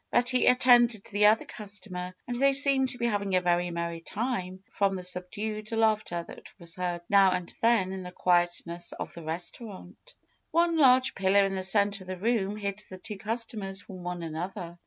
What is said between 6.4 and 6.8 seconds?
was